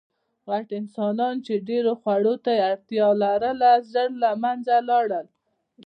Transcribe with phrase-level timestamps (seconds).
[0.49, 5.25] غټ انسانان، چې ډېرو خوړو ته یې اړتیا لرله، ژر له منځه لاړل.